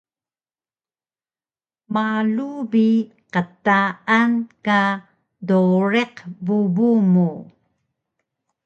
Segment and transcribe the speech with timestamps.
[1.93, 2.87] Malu bi
[3.33, 4.31] qtaan
[4.65, 4.81] ka
[5.47, 7.29] dowriq bubu mu